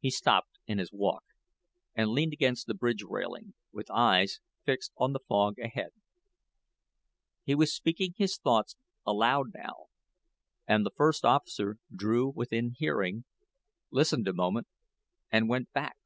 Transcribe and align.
He 0.00 0.10
stopped 0.10 0.58
in 0.66 0.76
his 0.76 0.92
walk 0.92 1.24
and 1.94 2.10
leaned 2.10 2.34
against 2.34 2.66
the 2.66 2.74
bridge 2.74 3.02
railing, 3.02 3.54
with 3.72 3.90
eyes 3.90 4.40
fixed 4.66 4.92
on 4.98 5.14
the 5.14 5.20
fog 5.26 5.58
ahead. 5.58 5.92
He 7.44 7.54
was 7.54 7.74
speaking 7.74 8.12
his 8.18 8.36
thoughts 8.36 8.76
aloud 9.06 9.54
now, 9.54 9.86
and 10.66 10.84
the 10.84 10.92
first 10.94 11.24
officer 11.24 11.78
drew 11.90 12.28
within 12.28 12.74
hearing, 12.76 13.24
listened 13.90 14.28
a 14.28 14.34
moment, 14.34 14.66
and 15.32 15.48
went 15.48 15.72
back. 15.72 15.96